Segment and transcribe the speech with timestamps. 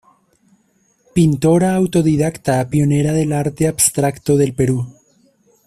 [1.17, 4.83] Pintora autodidacta pionera del arte abstracto del Perú.